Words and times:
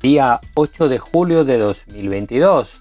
día 0.00 0.40
8 0.54 0.88
de 0.88 0.98
julio 0.98 1.44
de 1.44 1.58
2022. 1.58 2.80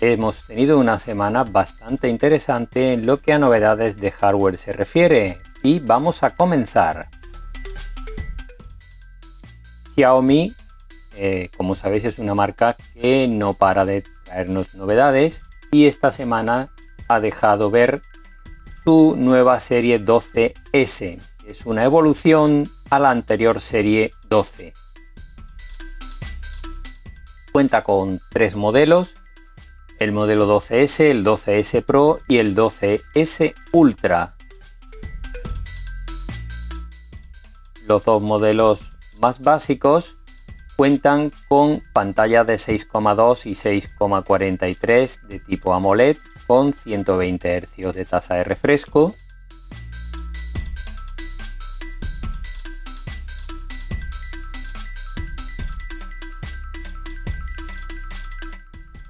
Hemos 0.00 0.46
tenido 0.46 0.78
una 0.78 0.98
semana 0.98 1.44
bastante 1.44 2.08
interesante 2.08 2.94
en 2.94 3.04
lo 3.04 3.20
que 3.20 3.34
a 3.34 3.38
novedades 3.38 3.98
de 4.00 4.10
hardware 4.10 4.56
se 4.56 4.72
refiere 4.72 5.38
y 5.62 5.80
vamos 5.80 6.22
a 6.22 6.34
comenzar. 6.34 7.10
Xiaomi, 9.94 10.54
eh, 11.16 11.50
como 11.56 11.74
sabéis, 11.74 12.04
es 12.04 12.18
una 12.18 12.34
marca 12.34 12.76
que 12.94 13.28
no 13.28 13.52
para 13.52 13.84
de 13.84 14.04
traernos 14.24 14.74
novedades 14.74 15.42
y 15.70 15.86
esta 15.86 16.10
semana 16.10 16.70
ha 17.08 17.20
dejado 17.20 17.70
ver 17.70 18.00
su 18.84 19.14
nueva 19.18 19.60
serie 19.60 20.02
12S. 20.02 21.20
Es 21.46 21.66
una 21.66 21.84
evolución 21.84 22.70
a 22.88 22.98
la 22.98 23.10
anterior 23.10 23.60
serie 23.60 24.12
12. 24.30 24.72
Cuenta 27.52 27.82
con 27.82 28.20
tres 28.30 28.54
modelos 28.54 29.16
el 30.00 30.12
modelo 30.12 30.48
12S, 30.48 31.10
el 31.10 31.24
12S 31.24 31.84
Pro 31.84 32.20
y 32.26 32.38
el 32.38 32.56
12S 32.56 33.54
Ultra. 33.72 34.34
Los 37.86 38.04
dos 38.04 38.22
modelos 38.22 38.92
más 39.20 39.40
básicos 39.40 40.16
cuentan 40.76 41.30
con 41.48 41.82
pantalla 41.92 42.44
de 42.44 42.54
6,2 42.54 43.44
y 43.44 43.50
6,43 43.50 45.20
de 45.26 45.40
tipo 45.40 45.74
AMOLED 45.74 46.16
con 46.46 46.72
120 46.72 47.60
Hz 47.60 47.94
de 47.94 48.04
tasa 48.06 48.36
de 48.36 48.44
refresco 48.44 49.14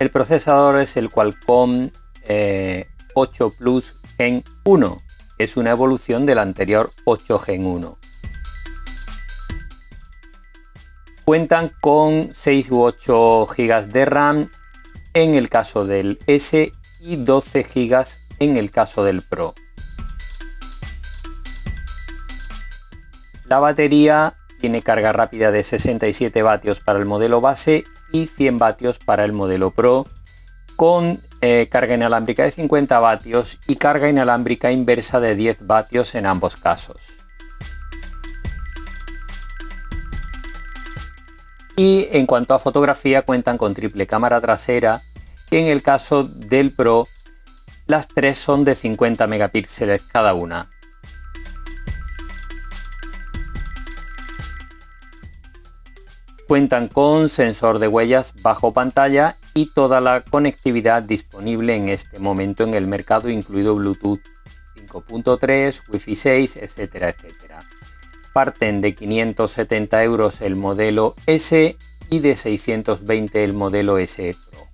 El 0.00 0.10
procesador 0.10 0.80
es 0.80 0.96
el 0.96 1.10
Qualcomm 1.10 1.90
8 1.90 1.92
eh, 2.24 2.86
Plus 3.58 3.94
Gen 4.16 4.42
1. 4.64 5.02
Es 5.36 5.58
una 5.58 5.72
evolución 5.72 6.24
del 6.24 6.38
anterior 6.38 6.90
8 7.04 7.38
Gen 7.38 7.66
1. 7.66 7.98
Cuentan 11.26 11.72
con 11.82 12.30
6 12.32 12.70
u 12.70 12.80
8 12.80 13.46
GB 13.54 13.86
de 13.88 14.04
RAM 14.06 14.50
en 15.12 15.34
el 15.34 15.50
caso 15.50 15.84
del 15.84 16.18
S 16.26 16.72
y 17.00 17.16
12 17.16 17.62
GB 17.62 18.06
en 18.38 18.56
el 18.56 18.70
caso 18.70 19.04
del 19.04 19.20
Pro. 19.20 19.54
La 23.44 23.58
batería 23.58 24.34
tiene 24.60 24.80
carga 24.80 25.12
rápida 25.12 25.50
de 25.50 25.62
67 25.62 26.42
vatios 26.42 26.80
para 26.80 26.98
el 26.98 27.04
modelo 27.04 27.42
base 27.42 27.84
y 28.12 28.26
100 28.26 28.58
vatios 28.58 28.98
para 28.98 29.24
el 29.24 29.32
modelo 29.32 29.70
Pro 29.70 30.06
con 30.76 31.20
eh, 31.42 31.68
carga 31.70 31.94
inalámbrica 31.94 32.44
de 32.44 32.50
50 32.50 32.98
vatios 32.98 33.58
y 33.66 33.76
carga 33.76 34.08
inalámbrica 34.08 34.72
inversa 34.72 35.20
de 35.20 35.34
10 35.34 35.66
vatios 35.66 36.14
en 36.14 36.26
ambos 36.26 36.56
casos. 36.56 37.02
Y 41.76 42.08
en 42.12 42.26
cuanto 42.26 42.54
a 42.54 42.58
fotografía 42.58 43.22
cuentan 43.22 43.56
con 43.56 43.74
triple 43.74 44.06
cámara 44.06 44.40
trasera 44.40 45.02
y 45.50 45.56
en 45.56 45.66
el 45.66 45.82
caso 45.82 46.24
del 46.24 46.72
Pro 46.72 47.08
las 47.86 48.06
tres 48.06 48.38
son 48.38 48.64
de 48.64 48.74
50 48.74 49.26
megapíxeles 49.26 50.02
cada 50.02 50.34
una. 50.34 50.70
Cuentan 56.50 56.88
con 56.88 57.28
sensor 57.28 57.78
de 57.78 57.86
huellas 57.86 58.34
bajo 58.42 58.72
pantalla 58.72 59.36
y 59.54 59.66
toda 59.66 60.00
la 60.00 60.22
conectividad 60.22 61.00
disponible 61.00 61.76
en 61.76 61.88
este 61.88 62.18
momento 62.18 62.64
en 62.64 62.74
el 62.74 62.88
mercado, 62.88 63.30
incluido 63.30 63.76
Bluetooth 63.76 64.18
5.3, 64.74 65.82
Wi-Fi 65.88 66.16
6, 66.16 66.56
etcétera, 66.56 67.10
etcétera. 67.10 67.60
Parten 68.32 68.80
de 68.80 68.96
570 68.96 70.02
euros 70.02 70.40
el 70.40 70.56
modelo 70.56 71.14
S 71.26 71.76
y 72.10 72.18
de 72.18 72.34
620 72.34 73.44
el 73.44 73.52
modelo 73.52 73.98
S 73.98 74.36
Pro. 74.50 74.66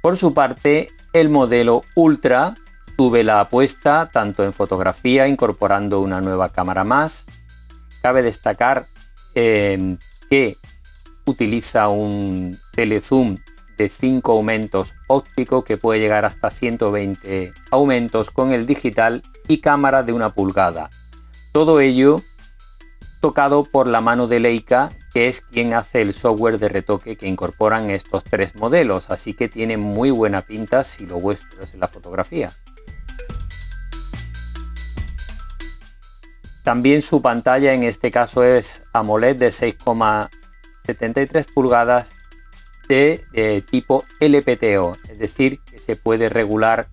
Por 0.00 0.16
su 0.16 0.32
parte, 0.32 0.90
el 1.12 1.28
modelo 1.28 1.82
Ultra 1.96 2.54
sube 2.96 3.24
la 3.24 3.40
apuesta 3.40 4.10
tanto 4.12 4.44
en 4.44 4.52
fotografía 4.52 5.26
incorporando 5.26 5.98
una 5.98 6.20
nueva 6.20 6.50
cámara 6.50 6.84
más. 6.84 7.26
Cabe 8.00 8.22
destacar 8.22 8.86
que 10.30 10.56
utiliza 11.24 11.88
un 11.88 12.58
telezoom 12.72 13.38
de 13.76 13.88
5 13.88 14.32
aumentos 14.32 14.94
óptico 15.06 15.62
que 15.62 15.76
puede 15.76 16.00
llegar 16.00 16.24
hasta 16.24 16.50
120 16.50 17.52
aumentos 17.70 18.30
con 18.30 18.52
el 18.52 18.66
digital 18.66 19.22
y 19.46 19.58
cámara 19.58 20.02
de 20.02 20.12
una 20.12 20.30
pulgada. 20.30 20.90
Todo 21.52 21.80
ello 21.80 22.22
tocado 23.20 23.64
por 23.64 23.86
la 23.86 24.00
mano 24.00 24.26
de 24.26 24.40
Leica, 24.40 24.90
que 25.12 25.28
es 25.28 25.40
quien 25.40 25.74
hace 25.74 26.02
el 26.02 26.12
software 26.12 26.58
de 26.58 26.68
retoque 26.68 27.16
que 27.16 27.26
incorporan 27.26 27.90
estos 27.90 28.24
tres 28.24 28.54
modelos, 28.54 29.10
así 29.10 29.34
que 29.34 29.48
tiene 29.48 29.76
muy 29.76 30.10
buena 30.10 30.42
pinta 30.42 30.84
si 30.84 31.06
lo 31.06 31.20
vuestro 31.20 31.62
es 31.62 31.74
la 31.74 31.88
fotografía. 31.88 32.52
También 36.68 37.00
su 37.00 37.22
pantalla 37.22 37.72
en 37.72 37.82
este 37.82 38.10
caso 38.10 38.44
es 38.44 38.82
AMOLED 38.92 39.36
de 39.36 39.48
6,73 39.48 41.46
pulgadas 41.54 42.12
de, 42.90 43.24
tipo 43.70 44.04
LPTO, 44.20 44.98
es 45.08 45.18
decir, 45.18 45.60
que 45.60 45.78
se 45.78 45.96
puede 45.96 46.28
regular 46.28 46.88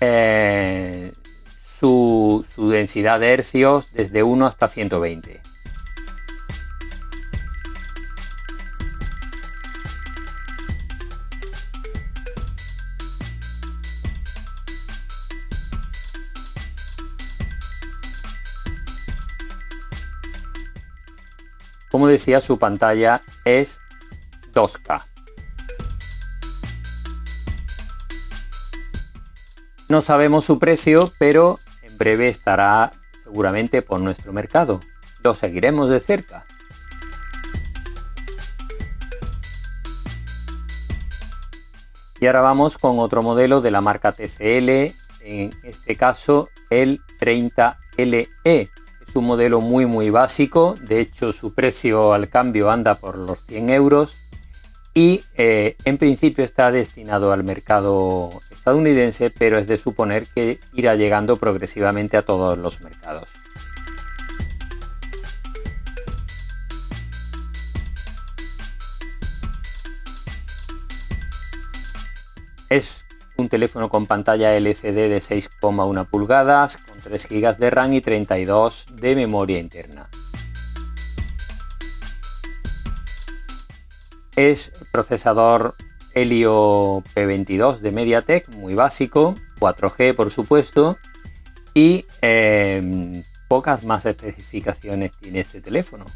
eh, 0.00 1.12
su 1.56 2.44
densidad 2.56 3.20
de 3.20 3.32
hercios 3.32 3.92
desde 3.92 4.24
1 4.24 4.44
hasta 4.44 4.66
120. 4.66 5.40
Como 22.00 22.08
decía, 22.08 22.40
su 22.40 22.58
pantalla 22.58 23.20
es 23.44 23.78
2K. 24.54 25.04
No 29.90 30.00
sabemos 30.00 30.46
su 30.46 30.58
precio, 30.58 31.12
pero 31.18 31.60
en 31.82 31.98
breve 31.98 32.28
estará 32.28 32.92
seguramente 33.22 33.82
por 33.82 34.00
nuestro 34.00 34.32
mercado. 34.32 34.80
Lo 35.22 35.34
seguiremos 35.34 35.90
de 35.90 36.00
cerca. 36.00 36.46
Y 42.18 42.26
ahora 42.26 42.40
vamos 42.40 42.78
con 42.78 42.98
otro 42.98 43.22
modelo 43.22 43.60
de 43.60 43.70
la 43.72 43.82
marca 43.82 44.12
TCL, 44.12 44.94
en 45.20 45.54
este 45.64 45.96
caso 45.96 46.48
el 46.70 47.02
30LE 47.20 48.70
un 49.14 49.26
modelo 49.26 49.60
muy 49.60 49.86
muy 49.86 50.10
básico, 50.10 50.76
de 50.80 51.00
hecho 51.00 51.32
su 51.32 51.52
precio 51.54 52.12
al 52.12 52.28
cambio 52.28 52.70
anda 52.70 52.94
por 52.94 53.16
los 53.16 53.44
100 53.46 53.70
euros 53.70 54.14
y 54.94 55.24
eh, 55.36 55.76
en 55.84 55.98
principio 55.98 56.44
está 56.44 56.72
destinado 56.72 57.32
al 57.32 57.44
mercado 57.44 58.30
estadounidense, 58.50 59.30
pero 59.30 59.58
es 59.58 59.66
de 59.66 59.78
suponer 59.78 60.26
que 60.26 60.60
irá 60.72 60.96
llegando 60.96 61.36
progresivamente 61.36 62.16
a 62.16 62.22
todos 62.22 62.58
los 62.58 62.80
mercados. 62.80 63.30
Es 72.68 72.99
un 73.40 73.48
teléfono 73.48 73.88
con 73.88 74.06
pantalla 74.06 74.54
LCD 74.56 75.08
de 75.08 75.18
6,1 75.18 76.06
pulgadas, 76.08 76.76
con 76.76 76.98
3 76.98 77.28
GB 77.28 77.56
de 77.56 77.70
RAM 77.70 77.92
y 77.94 78.00
32 78.00 78.86
de 78.92 79.16
memoria 79.16 79.58
interna. 79.58 80.08
es 84.48 84.72
procesador 84.90 85.74
Helio 86.14 87.04
P22 87.14 87.78
de 87.78 87.90
MediaTek, 87.90 88.48
muy 88.48 88.74
básico, 88.74 89.34
4G 89.60 90.14
por 90.14 90.30
supuesto, 90.30 90.96
y 91.74 92.06
em, 92.22 93.22
pocas 93.48 93.84
más 93.84 94.06
especificaciones 94.06 95.12
tiene 95.20 95.40
este 95.40 95.60
teléfono. 95.60 96.06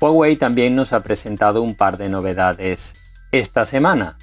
Huawei 0.00 0.36
también 0.36 0.76
nos 0.76 0.92
ha 0.92 1.02
presentado 1.02 1.62
un 1.62 1.74
par 1.74 1.98
de 1.98 2.08
novedades 2.08 2.94
esta 3.32 3.66
semana. 3.66 4.16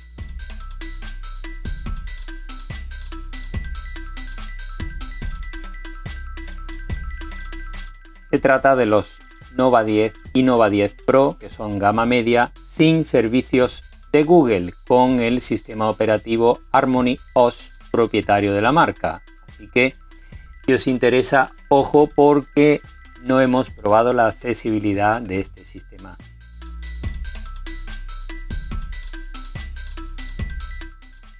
Se 8.29 8.39
trata 8.39 8.75
de 8.75 8.85
los 8.85 9.19
Nova 9.55 9.83
10 9.83 10.13
y 10.33 10.43
Nova 10.43 10.69
10 10.69 10.95
Pro, 11.05 11.37
que 11.39 11.49
son 11.49 11.79
gama 11.79 12.05
media, 12.05 12.51
sin 12.65 13.05
servicios 13.05 13.83
de 14.11 14.23
Google, 14.23 14.73
con 14.87 15.19
el 15.19 15.41
sistema 15.41 15.89
operativo 15.89 16.59
Harmony 16.71 17.17
OS 17.33 17.71
propietario 17.91 18.53
de 18.53 18.61
la 18.61 18.71
marca. 18.71 19.23
Así 19.47 19.69
que 19.69 19.95
si 20.65 20.73
os 20.73 20.87
interesa, 20.87 21.53
ojo 21.69 22.09
porque 22.13 22.81
no 23.25 23.41
hemos 23.41 23.71
probado 23.71 24.13
la 24.13 24.27
accesibilidad 24.27 25.19
de 25.19 25.39
este 25.39 25.65
sistema. 25.65 26.15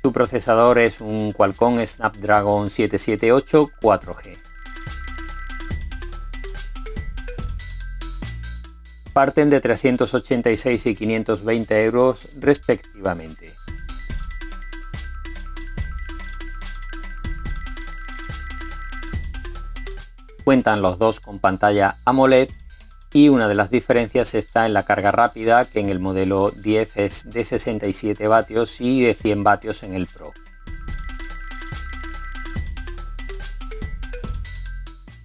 Su 0.01 0.11
procesador 0.11 0.79
es 0.79 0.99
un 0.99 1.31
Qualcomm 1.31 1.79
Snapdragon 1.85 2.69
778 2.69 3.69
4G. 3.81 4.37
Parten 9.13 9.49
de 9.49 9.61
386 9.61 10.85
y 10.88 10.95
520 10.95 11.83
euros 11.85 12.27
respectivamente. 12.38 13.53
Cuentan 20.45 20.83
los 20.83 21.00
dos 21.00 21.19
con 21.19 21.39
pantalla 21.39 21.97
AMOLED 22.06 22.50
y 23.12 23.30
una 23.30 23.47
de 23.47 23.56
las 23.56 23.71
diferencias 23.71 24.36
está 24.36 24.68
en 24.68 24.74
la 24.74 24.83
carga 24.83 25.09
rápida 25.09 25.65
que 25.65 25.80
en 25.80 25.89
el 25.89 26.00
modelo 26.00 26.51
10 26.51 26.97
es 26.97 27.31
de 27.31 27.44
67 27.44 28.27
vatios 28.27 28.80
y 28.80 29.01
de 29.01 29.15
100 29.15 29.44
vatios 29.44 29.81
en 29.81 29.95
el 29.95 30.06
Pro. 30.06 30.33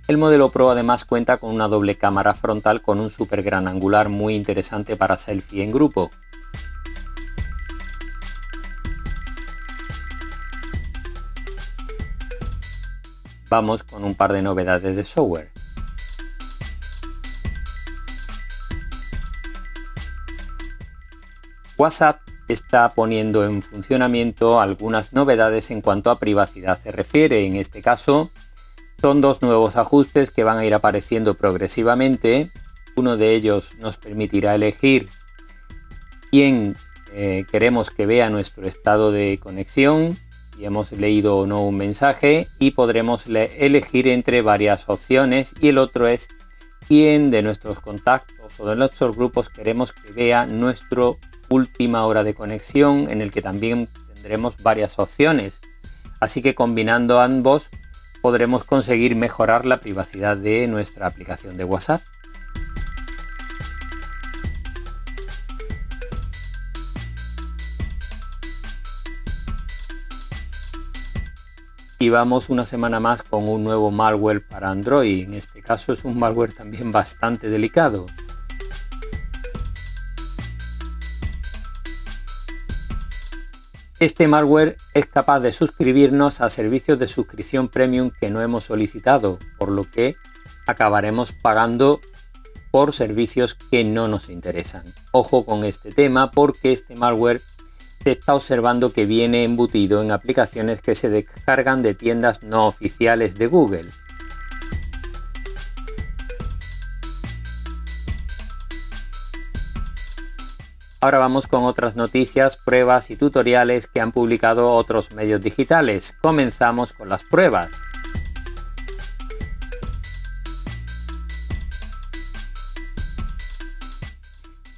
El 0.08 0.16
modelo 0.16 0.48
Pro 0.48 0.70
además 0.70 1.04
cuenta 1.04 1.36
con 1.36 1.54
una 1.54 1.68
doble 1.68 1.98
cámara 1.98 2.32
frontal 2.32 2.80
con 2.80 2.98
un 2.98 3.10
super 3.10 3.42
gran 3.42 3.68
angular 3.68 4.08
muy 4.08 4.34
interesante 4.34 4.96
para 4.96 5.18
selfie 5.18 5.62
en 5.62 5.70
grupo. 5.70 6.10
Vamos 13.50 13.82
con 13.82 14.04
un 14.04 14.14
par 14.14 14.32
de 14.32 14.40
novedades 14.40 14.96
de 14.96 15.04
software. 15.04 15.50
WhatsApp 21.76 22.20
está 22.48 22.90
poniendo 22.94 23.44
en 23.44 23.62
funcionamiento 23.62 24.60
algunas 24.60 25.12
novedades 25.12 25.70
en 25.70 25.80
cuanto 25.80 26.10
a 26.10 26.18
privacidad 26.18 26.78
se 26.78 26.92
refiere. 26.92 27.46
En 27.46 27.56
este 27.56 27.82
caso, 27.82 28.30
son 29.00 29.20
dos 29.20 29.42
nuevos 29.42 29.76
ajustes 29.76 30.30
que 30.30 30.44
van 30.44 30.58
a 30.58 30.64
ir 30.64 30.74
apareciendo 30.74 31.34
progresivamente. 31.34 32.50
Uno 32.96 33.16
de 33.16 33.34
ellos 33.34 33.74
nos 33.78 33.96
permitirá 33.96 34.54
elegir 34.54 35.08
quién 36.30 36.76
eh, 37.12 37.44
queremos 37.50 37.90
que 37.90 38.06
vea 38.06 38.30
nuestro 38.30 38.68
estado 38.68 39.10
de 39.10 39.40
conexión 39.42 40.18
hemos 40.64 40.92
leído 40.92 41.38
o 41.38 41.46
no 41.46 41.64
un 41.64 41.76
mensaje 41.76 42.48
y 42.58 42.72
podremos 42.72 43.26
elegir 43.26 44.08
entre 44.08 44.42
varias 44.42 44.88
opciones 44.88 45.54
y 45.60 45.68
el 45.68 45.78
otro 45.78 46.06
es 46.06 46.28
quién 46.86 47.30
de 47.30 47.42
nuestros 47.42 47.80
contactos 47.80 48.58
o 48.58 48.68
de 48.68 48.76
nuestros 48.76 49.16
grupos 49.16 49.48
queremos 49.48 49.92
que 49.92 50.10
vea 50.10 50.46
nuestra 50.46 51.12
última 51.48 52.06
hora 52.06 52.24
de 52.24 52.34
conexión 52.34 53.10
en 53.10 53.20
el 53.20 53.30
que 53.30 53.42
también 53.42 53.88
tendremos 54.14 54.62
varias 54.62 54.98
opciones. 54.98 55.60
Así 56.20 56.42
que 56.42 56.54
combinando 56.54 57.20
ambos 57.20 57.70
podremos 58.22 58.64
conseguir 58.64 59.16
mejorar 59.16 59.66
la 59.66 59.80
privacidad 59.80 60.36
de 60.36 60.66
nuestra 60.66 61.06
aplicación 61.06 61.56
de 61.56 61.64
WhatsApp. 61.64 62.02
Y 72.02 72.08
vamos 72.08 72.48
una 72.48 72.64
semana 72.64 72.98
más 72.98 73.22
con 73.22 73.46
un 73.46 73.62
nuevo 73.62 73.90
malware 73.90 74.42
para 74.42 74.70
Android. 74.70 75.22
En 75.22 75.34
este 75.34 75.60
caso 75.60 75.92
es 75.92 76.02
un 76.02 76.18
malware 76.18 76.54
también 76.54 76.92
bastante 76.92 77.50
delicado. 77.50 78.06
Este 83.98 84.26
malware 84.28 84.78
es 84.94 85.04
capaz 85.04 85.40
de 85.40 85.52
suscribirnos 85.52 86.40
a 86.40 86.48
servicios 86.48 86.98
de 86.98 87.06
suscripción 87.06 87.68
premium 87.68 88.10
que 88.18 88.30
no 88.30 88.40
hemos 88.40 88.64
solicitado, 88.64 89.38
por 89.58 89.70
lo 89.70 89.90
que 89.90 90.16
acabaremos 90.66 91.32
pagando 91.32 92.00
por 92.70 92.94
servicios 92.94 93.52
que 93.52 93.84
no 93.84 94.08
nos 94.08 94.30
interesan. 94.30 94.84
Ojo 95.12 95.44
con 95.44 95.64
este 95.64 95.92
tema 95.92 96.30
porque 96.30 96.72
este 96.72 96.96
malware 96.96 97.42
se 98.02 98.12
está 98.12 98.34
observando 98.34 98.92
que 98.92 99.04
viene 99.04 99.44
embutido 99.44 100.00
en 100.00 100.10
aplicaciones 100.10 100.80
que 100.80 100.94
se 100.94 101.10
descargan 101.10 101.82
de 101.82 101.94
tiendas 101.94 102.42
no 102.42 102.66
oficiales 102.66 103.36
de 103.36 103.46
Google. 103.46 103.90
Ahora 111.02 111.18
vamos 111.18 111.46
con 111.46 111.64
otras 111.64 111.96
noticias, 111.96 112.56
pruebas 112.58 113.10
y 113.10 113.16
tutoriales 113.16 113.86
que 113.86 114.00
han 114.00 114.12
publicado 114.12 114.70
otros 114.72 115.12
medios 115.12 115.40
digitales. 115.42 116.14
Comenzamos 116.20 116.92
con 116.92 117.08
las 117.08 117.24
pruebas. 117.24 117.70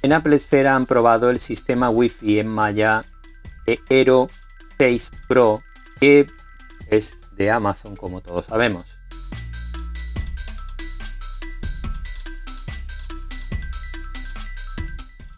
En 0.01 0.11
Apple 0.11 0.35
Esfera 0.35 0.75
han 0.75 0.85
probado 0.85 1.29
el 1.29 1.39
sistema 1.39 1.89
Wi-Fi 1.89 2.39
en 2.39 2.47
Maya 3.65 3.81
Aero 3.89 4.29
6 4.77 5.11
Pro, 5.27 5.63
que 5.99 6.27
es 6.89 7.17
de 7.31 7.51
Amazon 7.51 7.95
como 7.95 8.21
todos 8.21 8.45
sabemos. 8.45 8.97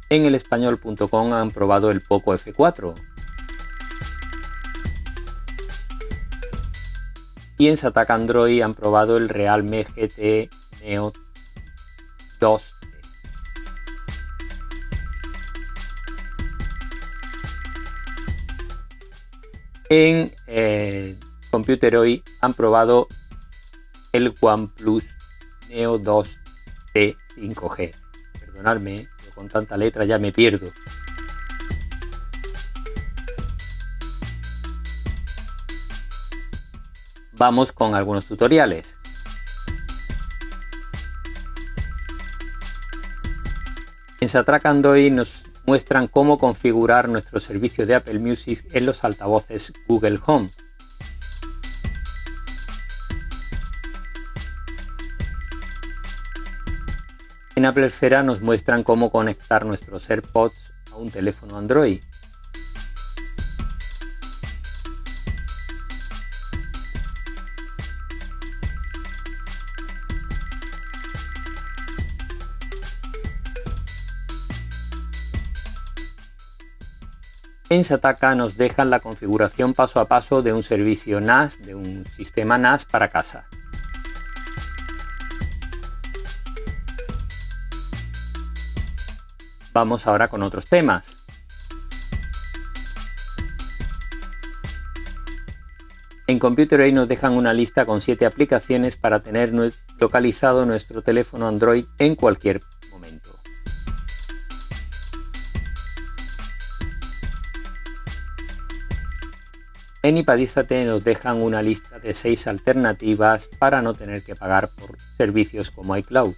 En 0.10 0.25
el 0.25 0.36
español.com 0.36 1.34
han 1.34 1.51
probado 1.51 1.91
el 1.91 2.01
Poco 2.01 2.34
F4. 2.34 2.94
Y 7.58 7.70
en 7.70 7.77
Satac 7.77 8.10
Android 8.12 8.62
han 8.62 8.75
probado 8.75 9.17
el 9.17 9.29
Realme 9.29 9.84
GT 9.84 10.50
Neo 10.82 11.13
2 12.39 12.75
En 19.89 20.34
eh, 20.48 21.15
Computer 21.51 21.96
hoy 21.98 22.24
han 22.42 22.56
probado 22.56 23.08
el 24.13 24.34
OnePlus 24.39 25.15
Neo 25.70 26.00
2T 26.00 27.18
5G. 27.38 27.94
Perdonadme, 28.39 29.08
con 29.36 29.48
tanta 29.48 29.77
letra 29.77 30.06
ya 30.06 30.18
me 30.18 30.32
pierdo. 30.32 30.72
Vamos 37.34 37.72
con 37.72 37.94
algunos 37.94 38.25
tutoriales. 38.25 38.98
En 44.20 44.30
Satrack 44.30 44.65
Android 44.65 45.12
nos 45.12 45.46
muestran 45.65 46.07
cómo 46.07 46.38
configurar 46.38 47.10
nuestro 47.10 47.39
servicio 47.39 47.86
de 47.86 47.95
Apple 47.95 48.19
Music 48.19 48.65
en 48.74 48.86
los 48.86 49.03
altavoces 49.03 49.74
Google 49.88 50.19
Home. 50.25 50.50
En 57.55 57.65
Apple 57.65 57.86
Esfera 57.86 58.22
nos 58.22 58.41
muestran 58.41 58.84
cómo 58.84 59.12
conectar 59.12 59.65
nuestros 59.65 60.10
AirPods 60.10 60.74
a 60.91 60.98
un 60.98 61.10
teléfono 61.10 61.57
Android. 61.57 62.01
En 77.69 77.84
Sataka 77.84 78.36
nos 78.36 78.57
dejan 78.57 78.89
la 78.89 79.00
configuración 79.00 79.74
paso 79.74 80.00
a 80.00 80.07
paso 80.07 80.41
de 80.41 80.53
un 80.53 80.63
servicio 80.63 81.19
NAS, 81.19 81.62
de 81.62 81.75
un 81.75 82.05
sistema 82.05 82.57
NAS 82.57 82.86
para 82.86 83.10
casa. 83.10 83.45
Vamos 89.74 90.07
ahora 90.07 90.27
con 90.27 90.41
otros 90.43 90.67
temas. 90.67 91.17
En 96.27 96.39
Computer 96.39 96.91
nos 96.93 97.07
dejan 97.07 97.34
una 97.34 97.53
lista 97.53 97.86
con 97.86 98.01
7 98.01 98.25
aplicaciones 98.25 98.95
para 98.95 99.19
tener 99.19 99.53
localizado 100.00 100.65
nuestro 100.65 101.01
teléfono 101.01 101.48
Android 101.48 101.86
en 102.00 102.15
cualquier 102.15 102.62
En 110.05 110.17
Ipadízate 110.17 110.85
nos 110.85 111.03
dejan 111.03 111.41
una 111.41 111.63
lista 111.63 111.97
de 111.97 112.13
6 112.13 112.45
alternativas 112.45 113.50
para 113.57 113.81
no 113.81 113.95
tener 113.95 114.21
que 114.21 114.35
pagar 114.35 114.69
por 114.69 115.00
servicios 115.17 115.71
como 115.71 115.97
iCloud. 115.97 116.35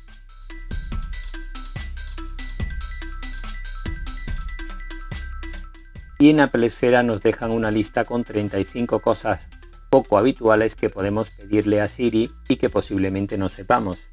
Y 6.17 6.29
en 6.29 6.39
Apple 6.39 6.65
Esfera 6.65 7.03
nos 7.03 7.19
dejan 7.19 7.51
una 7.51 7.69
lista 7.69 8.05
con 8.05 8.23
35 8.23 9.01
cosas 9.01 9.49
poco 9.89 10.17
habituales 10.17 10.75
que 10.75 10.89
podemos 10.89 11.29
pedirle 11.31 11.81
a 11.81 11.89
Siri 11.89 12.31
y 12.47 12.55
que 12.55 12.69
posiblemente 12.69 13.37
no 13.37 13.49
sepamos. 13.49 14.09